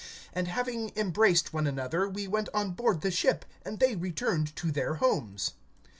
[0.35, 4.71] (6)And having embraced one another, we went on board the ship; and they returned to
[4.71, 5.51] their homes.